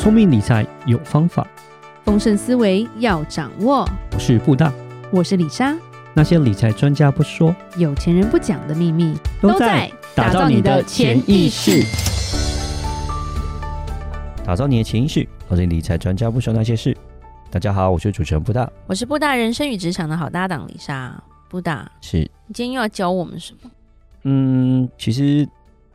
[0.00, 1.46] 聪明理财有方法，
[2.06, 3.86] 丰盛思维要掌握。
[4.14, 4.72] 我是布大，
[5.10, 5.76] 我是李莎。
[6.14, 11.84] 那些理财专家不说，有钱人不讲的秘密，都在打造你的潜意识。
[14.42, 16.96] 打造你的潜意识，我是理财专家不说那些事。
[17.50, 21.22] 大家好，我是主持人布大，我是布大人生与职场的好搭档李莎。
[21.50, 23.70] 布大，是你今天又要教我们什么？
[24.22, 25.46] 嗯，其实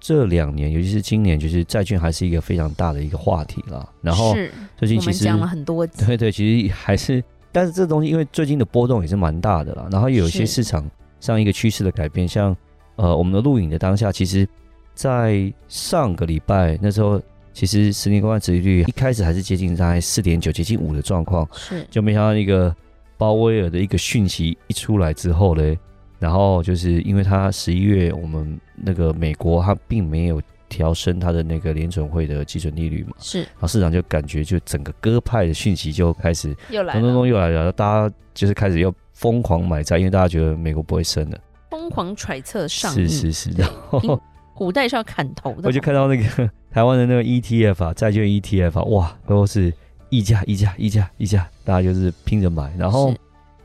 [0.07, 3.89] 这两年，尤其是今年，就是债券还是一个非常大的一个话题了。
[4.03, 4.35] 然后
[4.77, 9.89] 最近其实讲了很多次，对对，其实还是，但是这东西因为最近的波动也是蛮大的了。
[9.91, 10.87] 然后有一些市场
[11.19, 12.55] 上一个趋势的改变，像
[12.97, 14.47] 呃我们的录影的当下，其实，
[14.93, 17.19] 在上个礼拜那时候，
[17.51, 22.75] 其实十年公债殖利率一开始还是接近在四点九、接近五的状况，是就没想到一个。
[23.17, 25.75] 鲍威尔的一个讯息一出来之后呢，
[26.25, 41.37] 然后就是因为它十一月我们那个美国它并没有调升它的那个联准会的基准利率嘛，是，然后市场就感觉就整个鸽派的讯息就开始又来，咚咚咚又来了，大家就是开始要疯狂买债，因为大家觉得美国不会升了，
[41.69, 44.19] 疯狂揣测上，是是是，然后
[44.55, 49.71] 古代是要砍头的，我就看到那个 台湾的那个 ETF 啊，债券 ETF 啊，哇，都是。
[50.09, 53.13] 溢价，溢价，溢价，溢价，大家就是拼着买，然后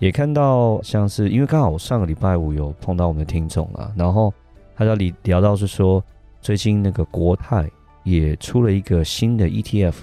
[0.00, 4.34] 也看到像是因为刚好我上个礼拜五有碰到我们的听众啊，然后
[4.74, 6.02] 他在里聊到是说，
[6.40, 7.70] 最近那个国泰
[8.02, 9.94] 也出了一个新的 ETF，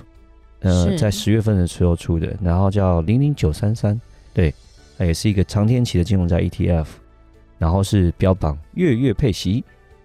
[0.61, 3.99] 呃，在十月份的时候出的，然后叫零零九三三，
[4.33, 4.53] 对，
[4.97, 6.85] 它也是一个长天期的金融债 ETF，
[7.57, 9.63] 然后是标榜月月配息，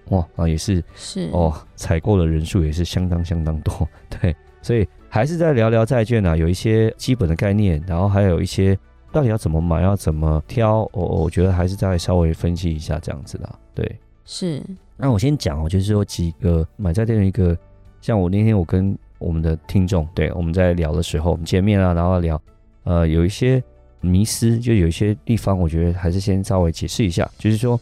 [0.08, 4.88] 哇，啊也是是哦，采购的人数也是相当相当多，对，所以。
[5.14, 8.74] 还是在聊聊债券啊，有一些基本的概念，然后还有一些
[9.12, 13.58] 到底要怎么买，要怎么挑，我我觉得还是再稍微分析一下这样子的。
[13.74, 14.62] 对，是。
[14.96, 17.56] 那我先讲哦，就是说几个买债店的一个，
[18.00, 22.40] 像我那天我跟我们的听众，对，我们在聊的时候，我们见面啊，然后聊，
[22.84, 23.62] 呃，有一些
[24.00, 27.78] 迷思，就有一些地方，我觉得还是先稍微解释一下，就是说，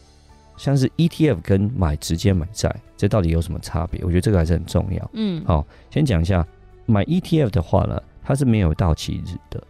[0.57, 4.01] 像是 ETF 跟买直接买债，这到底有什么差别？
[4.03, 5.11] 我觉得这个还是很重要。
[5.13, 6.45] 嗯，好，先讲一下。
[6.87, 9.63] 买 ETF 的话呢，它是没有到期日的，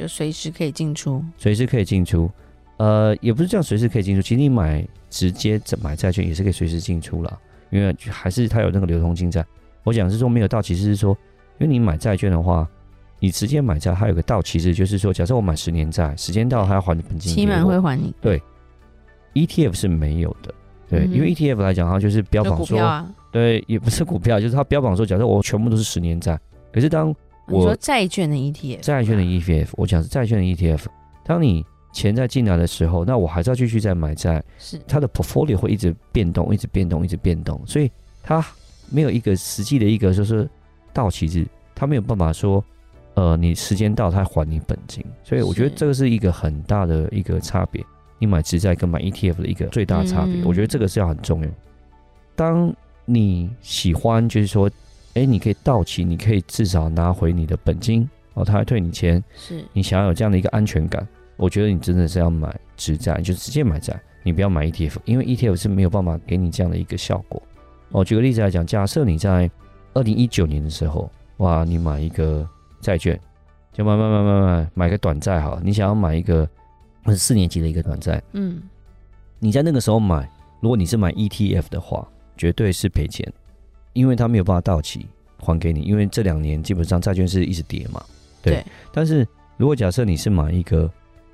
[0.00, 2.30] 就随时可以进出，随时可以进出。
[2.78, 4.22] 呃，也不是这样，随时可以进出。
[4.22, 7.38] 其实你买直接买债券也是可以随时进出了，
[7.68, 9.44] 因为还是它有那个流通性在。
[9.84, 11.14] 我讲是说没有到期日，是说
[11.58, 12.66] 因为你买债券的话，
[13.18, 18.14] 你直接买债，它有个到期日，就是说，假设我买十年债，时间到了，它要还你本金，期满会还你。
[18.22, 18.42] 对
[19.34, 20.54] ，ETF 是没有的，
[20.88, 26.40] 对，嗯、因为 ETF 来讲，它就是标榜说，啊、对，也不是股票，就是它标榜说，假设我全部都是十年债。
[26.72, 27.14] 可是当
[27.50, 30.84] 我说债券的 ETF，债券的 ETF，我讲是债券的 ETF。
[31.24, 37.90] 当你钱在进来的时候，那我还是要继续再买债，是它的 portfolio 会一直变动，一直变动，一直变动，所以
[38.22, 38.44] 它
[38.90, 40.48] 没有一个实际的一个就是
[40.92, 42.64] 到期日，它没有办法说，
[43.14, 47.84] 呃，你时间到它还你本金，所以我觉得这个是一个很大的一个差别。
[48.18, 51.48] 你买直债跟买 ETF 的一个最大的差别，我觉得这个是要很重要。
[52.36, 52.74] 当
[53.04, 54.70] 你喜欢，就是说。
[55.14, 59.22] 哎，你可以到期，你可以至少拿回你的本金哦，他还退你钱。
[59.36, 61.06] 是你想要有这样的一个安全感，
[61.36, 67.42] 我觉得你真的是要买直债，就直接买债，你不要买 ETF，因为 ETF 是没有办法给你这样的一个效果。
[67.90, 69.50] 哦，举个例子来讲，假设你在
[69.94, 72.48] 二零一九年的时候，哇，你买一个
[72.80, 73.18] 债券，
[73.72, 76.48] 就买买买买买买个短债好，你想要买一个
[77.16, 78.62] 四年级的一个短债，嗯，
[79.40, 82.06] 你在那个时候买，如果你是买 ETF 的话，
[82.36, 83.26] 绝对是赔钱。
[83.92, 85.06] 因为它没有办法到期
[85.38, 88.04] 还给你，因为这两年基本上债券是一直跌嘛，
[88.42, 88.54] 对。
[88.54, 90.90] 对，但是如果假设你是买一个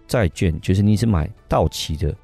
[0.07, 2.15] 债券，就是你是买到期的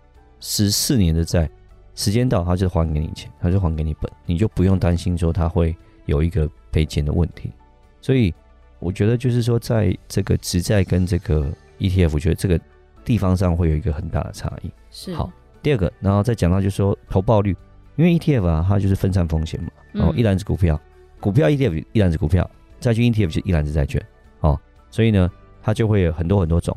[0.41, 1.51] 十四年的债，
[1.95, 5.75] 时间到它就还给你钱，它就还给你本，你就不用担心说它会
[6.07, 7.51] 有一个赔钱的问题。
[8.01, 8.33] 所以
[8.79, 12.59] 我觉得就是说，在这个直债跟这个 ETF，我觉得这个
[13.05, 14.71] 地方上会有一个很大的差异。
[14.91, 15.15] 是。
[15.15, 15.31] 好，
[15.63, 17.57] 第二个，然后再讲到就是说投报率。
[18.03, 19.71] 因为 ETF 啊，它就是分散风险嘛。
[20.05, 20.81] 哦，一篮子股票，
[21.21, 24.05] 股票 ETF 一篮子股票，债券 ETF 就一篮子债券。
[24.41, 24.59] 哦，
[24.91, 25.31] 所以呢，
[25.63, 26.77] 它就会有很多很多种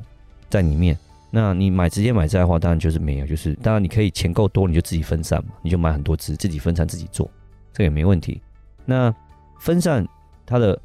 [0.50, 0.96] 在里面。
[1.32, 7.28] 那你买直接买债的话，当然就是没有，就是当然你可以钱够多，你就自己分散嘛，你就买很多只，自己分散自己做，
[7.74, 8.40] 这个也没问题。
[8.86, 9.12] 那
[9.60, 10.08] 分散
[10.46, 10.80] 它的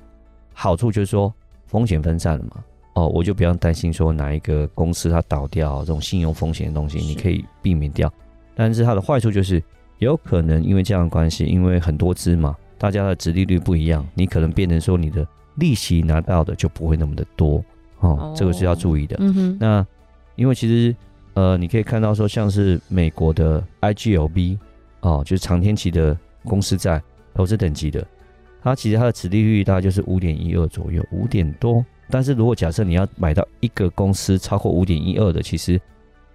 [0.55, 1.33] 好处就是说
[1.67, 2.65] 风险分散了嘛。
[2.95, 8.11] 哦，我就不用担心说哪一个公司它倒掉这种信用风险的东西，你可以避免掉。
[8.55, 9.63] 但是它的坏处就是。
[10.01, 15.27] 有可能因为这样的关系，因为很多支嘛，大家的殖利率不一样，你可能变成说你的
[15.57, 17.65] 利息拿到的就不会那么的多
[18.01, 19.17] 哦，哦这个是要注意的。
[19.59, 19.87] 那
[20.37, 20.95] 因为其实
[21.35, 24.59] 呃，你可以看到说，像是美国的 IGLB
[25.01, 27.01] 哦，就是长天期的公司债
[27.35, 28.05] 投资等级的，
[28.63, 31.85] 它其实它的殖利率大概就是五点一二左右，五点多。
[32.09, 35.81] 但是如果假设你要买到一个公司超过五点一二的，其实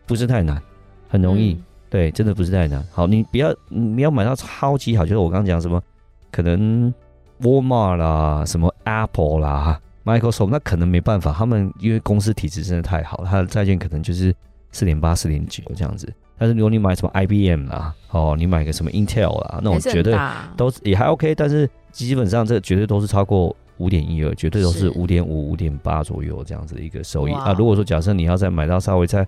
[0.06, 0.62] 不是太难，
[1.10, 1.54] 很容易。
[1.54, 1.64] 嗯、
[1.96, 2.86] 对，真的不是太难。
[2.92, 5.82] 好，你不要你要买到超级好，就是我刚刚讲什么，
[6.30, 6.94] 可能
[7.42, 14.36] Walmart 啦，什么 Apple 啦，Microsoft，那可能没办法，他们因为公司体质真的太好了，它的债券可能就是
[14.74, 16.12] 四点八、四点九这样子。
[16.38, 20.14] 但是如果你买什么 IBM 啦，哦，你买个什么 Intel 啦，那我绝对
[20.58, 27.56] 都是也还 OK，但是基本上这绝对都是超过五点一二，绝对都是五点五、五点八左右这样子的一个收益啊。
[27.58, 29.26] 如果说假设你要再买到稍微再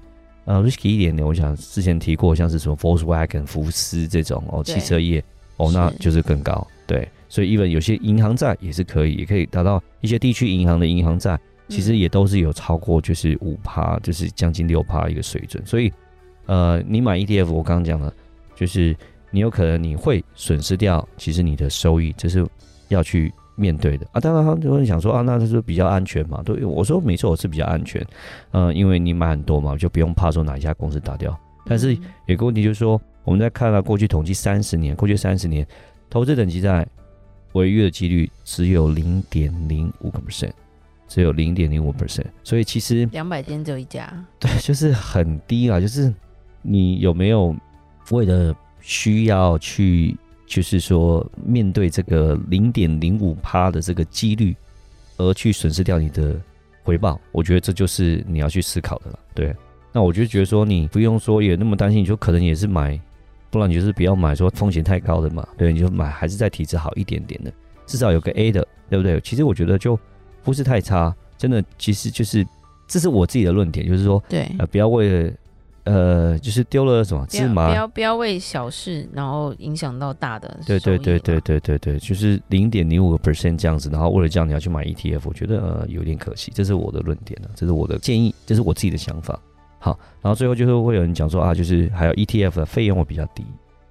[0.48, 5.24] 呃 risky 一点点，我想之前提过，像是什么 Volkswagen 福斯这种哦汽车业
[5.58, 6.68] 哦，那就是更高。
[6.88, 11.40] 对，所以 even 有些银行债也是可以，也可以达到一些地区银行的银行债，
[11.70, 15.94] 其实也都是有超过就是五趴，就是将近六趴一个水准，所以。
[16.50, 18.14] 呃，你买 ETF，我刚刚讲了，
[18.56, 18.96] 就是
[19.32, 22.48] 你有可能你会损失掉，其实你的收益，这是
[22.88, 24.21] 要去面对的啊。
[24.21, 26.42] 当然，他就会想说啊，那他是比较安全嘛？
[26.45, 28.01] 对，我说没错，我是比较安全。
[28.51, 31.38] 嗯、呃，因为你买很多嘛，就不用怕说哪一家公司打掉。
[31.65, 35.68] 但是有个问题就是说，我们在看到过去统计三十年，过去三十年
[36.09, 36.88] 投资等级债
[37.51, 40.51] 违约的几率只有零点零五个 percent。
[41.09, 46.13] 只有零点零五 percent，所以其实两百间只有一家， 对，就是很低啊，就是。
[46.69, 47.56] 你有没有
[48.12, 50.18] 为了需要去，
[50.48, 54.56] 就是说面对这个零点零五趴的这个几率，
[55.18, 56.36] 而去损失掉你的
[56.84, 57.20] 回报？
[57.32, 59.20] 我觉得这就是你要去思考的了。
[59.36, 59.54] 对，
[59.92, 63.00] 那我就觉得说你不用说也那么担心，你就可能也是买，
[63.52, 65.48] 不然你就是不要买说风险太高的嘛。
[65.58, 67.52] 对，你就买还是在体质好一点点的，
[67.86, 69.20] 至少有个 A 的，对不对？
[69.20, 70.00] 其实我觉得就
[70.44, 72.48] 不是太差，真的，其实就是
[72.88, 75.34] 这是我自己的论点，就是说，对，呃，不要为了。
[75.88, 80.60] 呃，就是丢了什么芝麻，不要不要为小事，然后影响到大的。
[80.66, 89.39] 对对对对对对对，就是零点零五个 percent 这样子，然后为了这样你要去买 ETF，我觉得呃有点可惜，这是我的论点呢，这是我的建议，这是我自己的想法。
[89.80, 93.45] 好，然后最后就是会有人讲说啊，就是还有 ETF 的费用会比较低，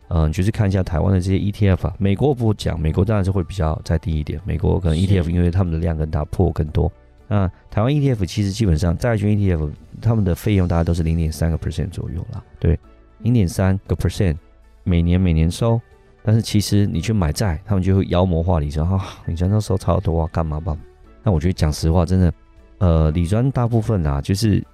[0.09, 6.93] 嗯，就是看一下台湾的这些 ETF 啊，美国不讲，美国当然是会比较再低一点，美国可能 ETF 因为他们的量更大，破更多。
[7.29, 9.69] 那台湾 ETF 其实基本上债券 ETF
[10.01, 12.79] 他们的费用大概都是零点三个 percent 左右啦，对，
[13.21, 14.37] 零点三个 percent
[14.85, 15.81] 每年每年收，
[16.23, 20.77] 但是其实你去买债，他们就会妖魔化理专啊，你专都收超多啊，干嘛吧？
[21.23, 22.35] 那我觉得讲实话，真的，
[22.79, 24.65] 呃，理专大部分啊，就是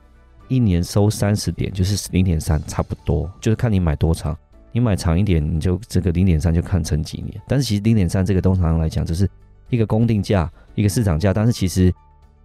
[0.48, 4.36] 一年收三十点，就是零点三差不多，就是看你买多长，
[4.72, 9.28] 你买长一点，你就这个零点三就看成几年，但是其实零点三这个通常来讲，就是
[9.70, 11.92] 一个公定价，一个市场价，但是其实。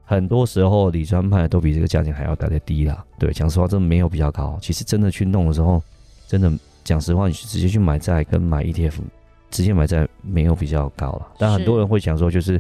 [0.10, 3.04] 很多时候，理专派都比这个价钱还要来得低啦。
[3.20, 4.58] 对，讲实话，真的没有比较高。
[4.62, 5.84] 其实真的去弄的时候，
[6.26, 6.50] 真的
[6.86, 8.94] 讲实话，你直接去买债跟买 ETF，
[9.52, 11.28] 直接买债没有比较高了。
[11.38, 12.58] 但很多人会讲说，就是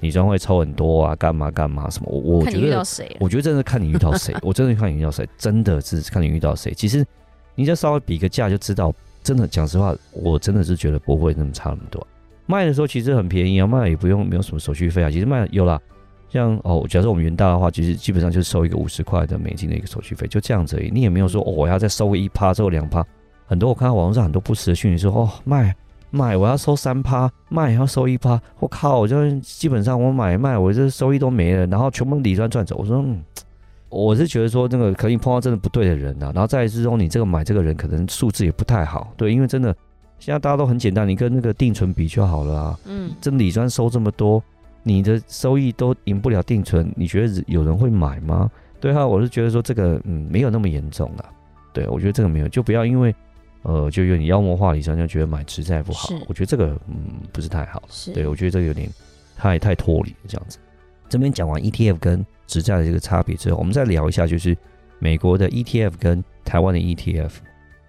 [0.00, 2.08] 理专会抽很多啊，干嘛干嘛什么？
[2.10, 2.82] 我我觉得，
[3.20, 6.72] 我觉得真的看你遇到谁， 我真的看你遇到谁，真的是看你遇到谁。
[6.72, 7.04] 其实
[7.54, 8.90] 你再稍微比个价就知道，
[9.22, 12.06] 真的讲实话，我真的是觉得不会那么差那么多。
[12.46, 15.78] 卖的时候其实很便宜啊，卖也不用没有什么手续费啊，其实卖有啦。
[16.28, 20.90] 像哦，假设我们元大的话，其实基本上就是收一个五十块的美金的一个手续费，就这样子而已。
[20.90, 23.04] 你也没有说哦，我要再收个一趴，收两趴。
[23.46, 25.74] 很多我看到网络上很多不实的讯息说哦，卖
[26.10, 28.40] 卖我要收三趴，卖要收一趴。
[28.58, 32.76] 我靠，我就基本上我买卖我这收益都没了，然后全部理专赚走。
[32.76, 33.22] 我说嗯，
[33.88, 36.32] 我是觉得说那个可能碰到真的不对的人呐、啊。
[36.34, 39.74] 然后再之中，你这个买这个人可能素质也不太好，对，因为真的
[40.18, 42.78] 现在大家都很简单，你跟那个定存比就好了啊。
[42.86, 44.42] 嗯，真理专收这么多。
[44.88, 48.48] 你的收益都赢不了定存，你觉得有人会买吗？
[48.80, 51.24] 对哈，我是觉得说这个嗯没有那么严重了。
[51.72, 53.12] 对，我觉得这个没有，就不要因为
[53.62, 56.08] 呃就有点妖魔化理上，就觉得买直债不好。
[56.28, 57.82] 我觉得这个嗯不是太好。
[57.88, 58.88] 是，对，我觉得这个有点
[59.36, 60.58] 太太脱离这样子。
[61.08, 64.56] 这边讲完 ETF 跟直债的这个差别之后，我们再聊一下就是
[65.00, 67.32] 美国的 ETF 跟台湾的 ETF。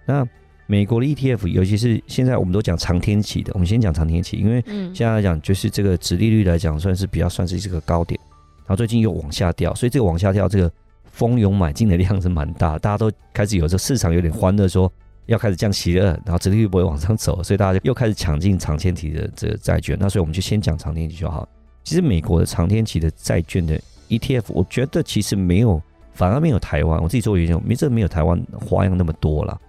[0.04, 0.26] 那
[0.70, 8.20] 美国的 ETF，尤其是现在我们都讲长天期的，我们先讲长天期，因为现在来讲就是这个殖利率来讲算是比较算是这个高点，
[8.58, 10.70] 然后最近又往下掉，所以这个往下掉，这个
[11.10, 14.92] 蜂拥买进的量是蛮大，大家都开始有这市场有点欢乐，说
[15.24, 21.48] 要开始降息了，然后殖利率不会往上走，所以大家就又开始抢进长天期的这个债券，那所以我们就先讲长天期就好。
[21.82, 25.80] 其实美国的长天期的债券的 ETF，我觉得其实没有，
[26.12, 29.67] 反而没有台湾，我自己做研究，没这没有台湾花样那么多了，对。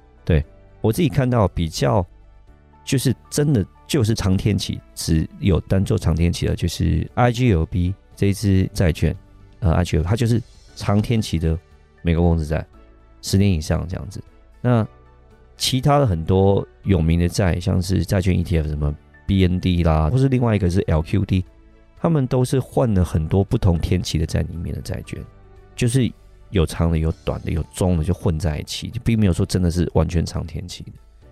[0.81, 2.05] 我自己看到比较，
[2.83, 9.15] 就是真的就是长天期，只有单做长天期的，就是 IGLB 这一支债券，
[9.59, 10.41] 呃，IGLB 它就是
[10.75, 11.57] 长天期的
[12.01, 12.65] 美国公司债，
[13.21, 14.23] 十年以上这样子。
[14.61, 14.87] 那
[15.57, 18.95] 其他的很多有名的债，像是债券 ETF 什么
[19.27, 21.43] BND 啦，或是另外一个是 LQD，
[21.99, 25.21] 他们都是换了很多不同天期的在里面的债券，
[25.75, 26.09] 就是
[26.51, 30.91] 有长的、有短的、有中的，就混在一起，就并没有说真的是完全长天期的。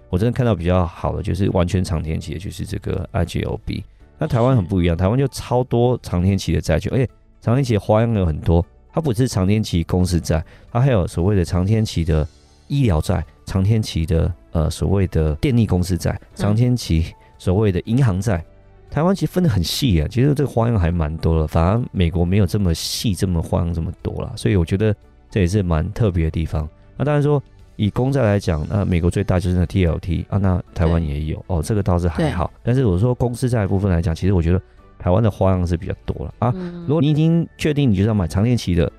[0.10, 3.84] 我真的看到比较好的就是完全长天期的，就是这个 IGOB。
[4.18, 7.08] 那台湾很不一样，台湾就超多长天期的债券，而且
[7.42, 8.66] 长天期的花样有很多。
[8.92, 12.28] 它不是长天期公司债，它还有所谓的长天期的
[12.68, 18.44] 医疗债、长天期的呃所谓的电力公司债、长天期所谓的银行债。
[18.90, 24.32] 台湾其实分得很细啊，其实这个花样还蛮多的，反而美国没有这么细、这么花样这么多啦。
[24.36, 24.96] 所以我觉得
[25.30, 26.68] 这也是蛮特别的地方。
[26.96, 27.42] 那当然说
[27.76, 32.52] 以公债来讲，那美国最大就是那 TLT 啊，那台湾也有哦，这个倒是还好。
[32.64, 34.62] 但是我说公司债部分来讲，其实我觉得。
[35.00, 36.52] 台湾的花样是比较多了啊！
[36.88, 38.92] 如果你已经确定你就是要买长天期的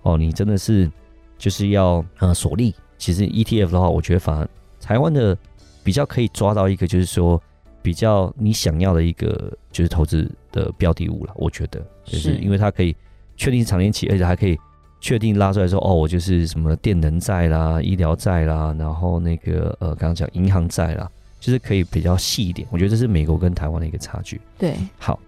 [0.00, 0.90] 哦，你真的是
[1.36, 2.74] 就是要呃锁利。
[2.96, 4.48] 其实 ETF 的话，我觉得反而
[4.80, 5.36] 台湾的
[5.84, 7.40] 比较可以抓到一个，就是说
[7.82, 11.32] 比较你想要的一个就是投资的标的物了。
[11.36, 12.96] 我觉得就是因为它可以
[13.36, 14.58] 确定是长天期，而且还可以
[15.02, 22.66] 确定拉出来说哦，我就是什么电能债啦、医疗债啦，然后那个呃刚刚讲银行债啦，就是可以比较细一点。
[22.70, 24.40] 我觉得这是美国跟台湾的一个差距。
[24.56, 25.18] 对，好。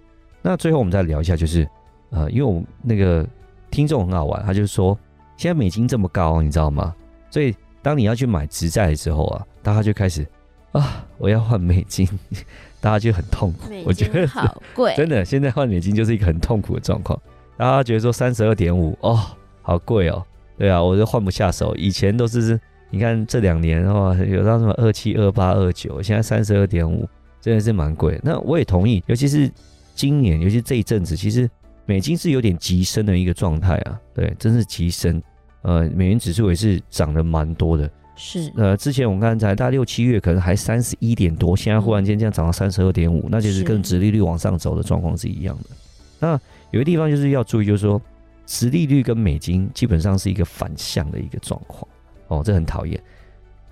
[0.41, 1.67] 那最后我们再聊一下，就是，
[2.11, 3.27] 呃，因为我们那个
[3.71, 4.97] 听众很好玩，他就说，
[5.37, 6.95] 现在美金这么高，你知道吗？
[7.31, 7.53] 所以
[7.83, 10.25] 当你要去买直债的时候啊，大家就开始
[10.73, 12.07] 啊，我要换美金，
[12.81, 13.73] 大家就很痛苦。
[13.85, 17.19] 我觉得好贵，真的，现在换美金就是一个很痛苦的状况。
[17.57, 19.19] 大家觉得说三十二点五哦，
[19.65, 20.25] 好贵哦，
[20.57, 21.75] 对啊，我就换不下手。
[21.75, 27.09] 以前都是，你看这两年的话，有到什么二七、二八、二九，现在三十二点五，
[27.41, 28.21] 真的是蛮贵。
[28.23, 29.51] 那我也同意，尤其是。
[29.97, 31.49] 今年，尤其这一阵子，其实
[31.87, 35.23] 美金是有点急升的一个状态啊，对，真是急升。
[35.63, 37.89] 呃，美元指数也是涨得蛮多的。
[38.17, 45.71] 是，呃，之前我们刚才大概六七月可能还三十一点多，现在忽然间这样涨到三十二点五，那就是跟殖利率往上走的状况是一样的。
[46.19, 46.33] 那
[46.73, 48.03] 有个地方就是要注意，就是说，
[48.47, 51.87] 殖利率跟美金基本上是一个反向的一个状况。
[52.29, 53.01] 哦，这很讨厌。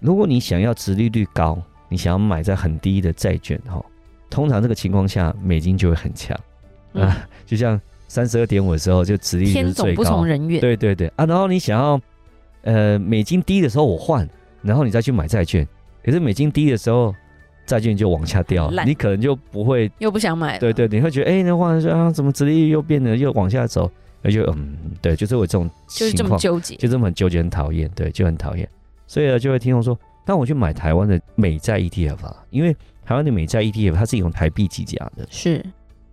[0.00, 3.84] 如果你想要殖利率高，你想要买在很低的债券，哈。
[4.28, 6.34] 通常这个情况下，美金就会很强、
[6.94, 9.66] 嗯、啊，就像三十二点五的时候，就殖利率最高。
[9.66, 10.58] 天总不从人愿。
[10.58, 12.00] 对对对啊，然后你想要
[12.62, 14.26] 呃美金低的时候我换，
[14.62, 15.68] 然后你再去买债券，
[16.02, 17.14] 可是美金低的时候，
[17.66, 20.58] 债券就往下掉，你可能就不会又不想买。
[20.58, 23.90] 对对，你会觉得哎，那换说啊，怎么殖利率又变得又往下走？
[24.22, 28.68] 而且嗯，对，就是我这种就是这么纠结，就这么很纠结，很讨厌，对，就很讨厌。
[29.06, 32.76] 所以呢，就会听众说，那我去买台湾的美债 ETF 啊，因为。
[33.04, 35.60] 台湾的美债 ETF，它是用台币计价的，是。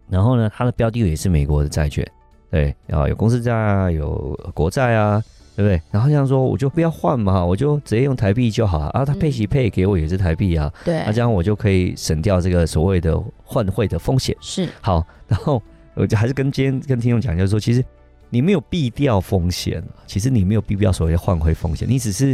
[0.09, 2.05] 然后呢，它的标的也是美国的债券，
[2.49, 5.23] 对啊，有公司债啊，有国债啊，
[5.55, 5.79] 对不对？
[5.91, 9.05] 然后这样说，我就不要换嘛，我就直接用台币就好了啊。
[9.05, 11.03] 它配息配给我也是台币啊，对、嗯。
[11.05, 14.35] 那这样我就可以省掉这个所谓的换汇的风险。
[14.41, 14.67] 是。
[14.81, 15.61] 好，然后
[15.93, 17.85] 我就还是跟今天跟听众讲，就是说，其实
[18.29, 22.29] 你没有避掉风险，其实你没有避掉所谓的换回风险，你只是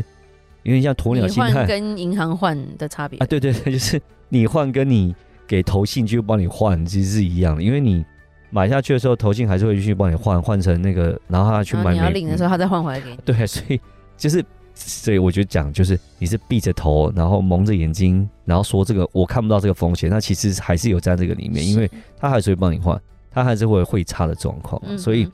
[0.63, 4.01] 有点像鸵鸟心态，跟银行换的差别啊，对对对， 就是。
[4.27, 8.03] 你换跟你给投信就帮你换，其实是一样的，因为你
[8.49, 11.93] 买下去的时候，投信还是会继续帮你换，换成那个，然后他去买。
[11.93, 13.17] 你要领的时候，他再换回来给你。
[13.23, 13.79] 对，所以
[14.17, 22.99] 就是，所以我觉得讲就是，你是闭着头，然后蒙着眼睛，然后说这个我看不到这个风险，那其实还是有在这个里面，因为他还是会帮你换，
[23.29, 25.29] 他还是会会差的状况，嗯、所以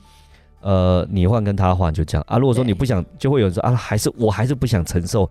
[0.61, 2.37] 呃，你换跟他换就这样啊。
[2.37, 5.29] 如果说你不想，就会有人说啊，还是我还是不想承受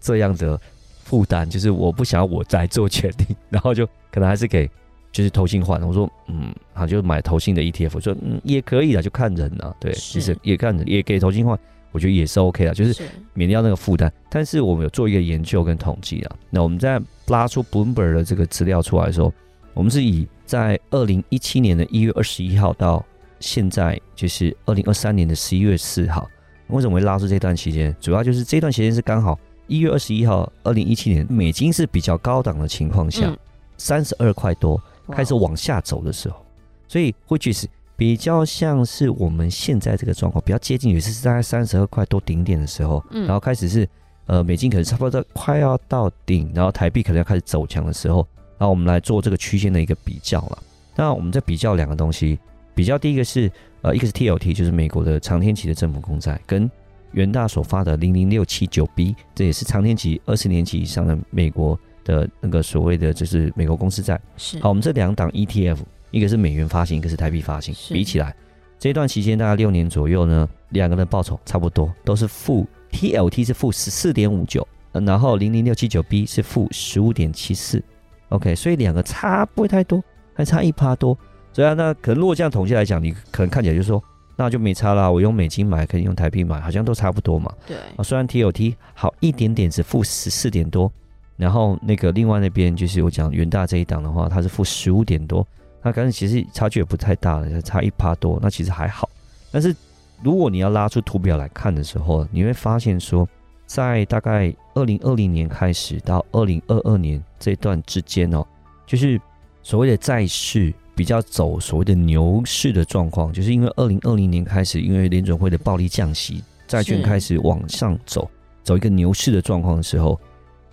[0.00, 0.60] 这样的。
[1.02, 4.70] 负担就是我不想要我在做决定， 然后就可能还是给
[5.10, 5.82] 就是投信换。
[5.82, 7.90] 我说嗯，好，就买投信的 ETF。
[7.94, 9.74] 我说嗯，也可以的，就看人啊。
[9.80, 11.58] 对，其实也看人，也给投信换，
[11.90, 13.02] 我觉得也是 OK 的，就是
[13.34, 14.12] 免掉那个负担。
[14.28, 19.32] 但是我们有做一个研究跟统计啊，那我们在拉出 Bloomberg 的这个资料出来的时候，
[19.74, 23.04] 我们是以在二零一七年的一月二十一号到
[23.40, 26.28] 现在就是二零二三年的十一月四号，
[26.68, 27.94] 为什么会拉出这段期间？
[28.00, 29.38] 主要就是这段期间是刚好。
[29.66, 33.32] 一月二十一号，二零一七年，美金是比较高档的情况下，
[33.78, 34.82] 三十二块多
[35.12, 36.44] 开始往下走的时候，
[36.88, 43.88] 所以会去是比较像是我们现在这个状况，比较接近于是大概三十二块多顶点的时候，然后开始是
[44.26, 48.26] 呃美金可能差不多快要到顶，然后台币可能要开始走强的时候，
[48.58, 50.58] 然后我们来做这个区间的一个比较了。
[50.96, 52.40] 那我们在比较两个东西，
[52.74, 53.50] 比较第一个是
[53.82, 56.70] 呃一个是 TLT，就是美国的长天期的政府公债跟。
[57.12, 64.20] 元大所发的零零六七九 B，这也是长天期二十年期以上的美国的那个所谓的就是美国公司债。
[64.36, 65.78] 是好，我们这两档 ETF，
[66.12, 68.32] 一个是美元发行，一个是台币发行，比起来
[68.78, 77.82] 这段期间大概六年左右呢，两个人报酬差不多都是负 TLT 是负十四点五九，然后零零六七九 B 是负十五点七四
[78.28, 80.00] ，OK，所以两个差不会太多，
[80.32, 81.18] 还差一趴多。
[81.52, 84.02] 所以啊，那可能如果这样统计来讲，你可能看起来就是说，
[84.36, 85.10] 那就没差啦。
[85.10, 87.52] 我用美金买，可以用台币买，好像都差不多嘛。
[87.66, 87.76] 对。
[87.96, 90.90] 啊，虽然 TOT 好一点点，只负十四点多，
[91.36, 95.46] 然后那个另外那边就是我讲元大这一档的话，它是负十五点多，
[95.82, 99.10] 那可能其实差距也不太大了，差一趴多，那其实还好。
[99.50, 99.74] 但是
[100.22, 103.28] 如果你要拉出图表来看的时候，你会发现说，
[103.66, 108.46] 在大概二零二零年开始到二零二二年这段之间哦，
[108.86, 109.20] 就是
[109.64, 110.72] 所谓的债市。
[111.00, 118.30] 比较走所谓的牛市的状况，就是因为二零二零年开始，因为联准会的暴力降息，债券开始往上走，
[118.62, 120.20] 走一个牛市的状况的时候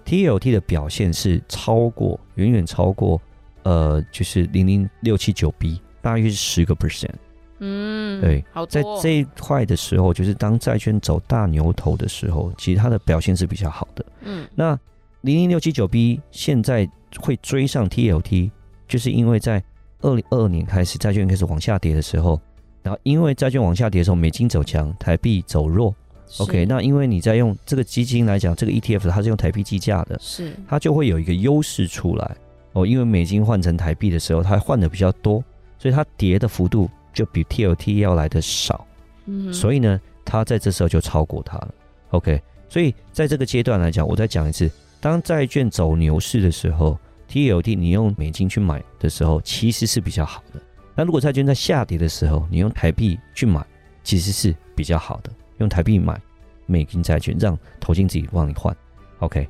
[0.06, 3.22] ，TLT 的表现是超过，远远超过，
[3.64, 7.16] 呃，就是零零六七九 B，大约是十个 percent。
[7.60, 14.06] 嗯，对，好，在这一块的时候，就是当债券走大牛头的时候，其实它的表现是比较好的。
[14.24, 14.78] 嗯，那
[15.22, 16.86] 零零六七九 B 现在
[17.18, 18.52] 会追上 TLT，
[18.90, 19.64] 就是因为在
[20.02, 22.40] 二零二二年开始，债券开始往下跌的时候，
[22.84, 25.94] 然后因为债券往下跌的时候，美金走强，台币走弱。
[26.40, 32.38] OK，那因为你在用这个基金来讲，这个 ETF 它是用台币计价的，是它就会有一个优势出来
[32.74, 32.86] 哦。
[32.86, 35.44] 因为美金换成台币的时候，它换的比较多，
[35.80, 38.86] 所以它跌的幅度就比 TLT 要来的少。
[39.26, 41.74] 嗯，所以呢，它在这时候就超过它了。
[42.10, 47.00] OK，所以在这个阶段来讲，我再讲一次，当债券走牛市的时候。
[47.30, 50.62] TLT 你用美金去买的时候，其实是比较好的。
[50.96, 53.66] 那如果债券在下跌的时候，你用台币去买，
[54.04, 55.32] 其实是比较好的。
[55.60, 56.20] 用台币买
[56.66, 58.76] 美金债券，让投资自己帮你换。
[59.20, 59.48] OK，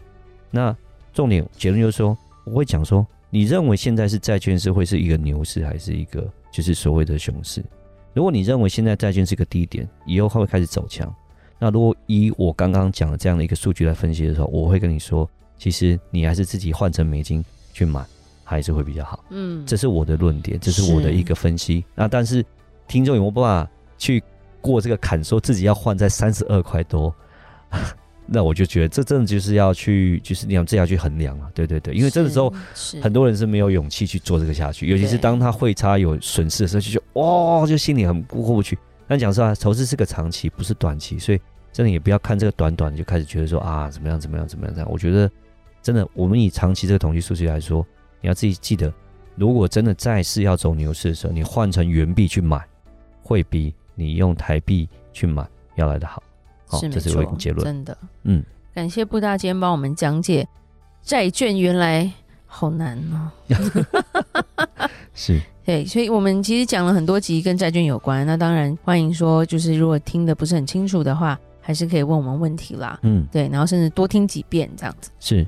[0.50, 0.76] 那
[1.14, 7.64] 重点结论就是说，我会讲说，你认为现在是债券是会是一个牛市，还是一个就是所谓的熊市？
[8.14, 11.14] 如果你认为现在债券是个低点，以后它会开始走强，
[11.60, 17.44] 那如果以我刚刚讲的这样的一个数据来分析的时候，我会跟你说，其实你还是自己换成美金。
[17.78, 18.04] 去买
[18.44, 21.86] 还是会比较好，嗯，这是我的论点，这是我的一个分析。
[21.94, 22.44] 那但是
[22.88, 23.70] 听众有没有办法
[24.00, 24.24] 去
[24.62, 27.14] 过这个坎，说自己要换在三十二块多，
[28.26, 32.52] 那我就觉得这真的就是要去，就是你要自己要去衡量啊，对对对，因为这个时候
[33.00, 38.76] 很多人是没有勇气去做这个下去，尤其是当他汇差有损失的时候，就觉得哇，就心里很过不去。
[39.08, 41.40] 但讲实话，投资是个长期，不是短期，所以
[41.72, 45.30] 真的也不要看这个短短的就开始觉得说啊怎么样怎么样怎么样这样，我觉得。
[45.88, 47.82] 真的，我们以长期这个统计数据来说，
[48.20, 48.94] 你要自己记得，
[49.38, 52.62] 如果真的债市要走牛市的时候，你换成元币去买，
[53.24, 56.22] 会比你用台币去买要来的好。
[56.66, 57.64] 好，这是我一个结论。
[57.64, 60.46] 真的，嗯，感谢布大今天帮我们讲解
[61.02, 62.12] 债券，原来
[62.46, 63.32] 好难哦。
[65.16, 68.28] 是，对，所以我们其实讲了很多集跟债券有关。
[68.28, 73.00] 那当然，欢迎说，就是如果听得不是很清楚的话，还是可以问我们问题啦。
[73.04, 75.10] 嗯，对，然后甚至多听几遍这样子。
[75.22, 75.48] 是。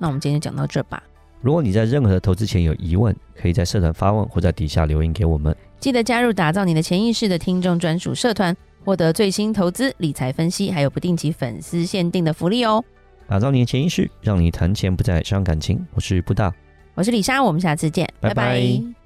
[0.00, 1.02] 好，那我们今天就讲到这吧。
[1.42, 5.54] 如果你在任何的投资前有疑问，可以在社团发问或在底下留言给我们。
[5.78, 12.84] 记得加入打造你的潜意识的听众专属社团，获得最新投资理财分析，还有不定期粉丝限定的福利哦。
[13.26, 15.86] 打造你的潜意识，让你谈钱不再伤感情。
[15.94, 16.52] 我是布大，
[16.94, 18.34] 我是李莎，我们下次见，拜拜。
[18.34, 18.99] 拜拜。